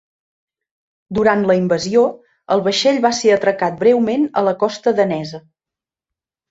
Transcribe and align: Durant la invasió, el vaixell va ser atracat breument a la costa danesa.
Durant 1.17 1.43
la 1.51 1.57
invasió, 1.59 2.03
el 2.57 2.65
vaixell 2.69 2.99
va 3.07 3.13
ser 3.21 3.33
atracat 3.37 3.79
breument 3.85 4.27
a 4.43 4.49
la 4.51 4.59
costa 4.67 4.97
danesa. 5.03 5.47